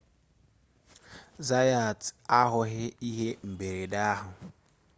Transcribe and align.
zayat 1.47 1.99
ahụghị 2.39 2.85
ihe 3.09 3.29
mberede 3.51 3.99
ahụ 4.13 4.29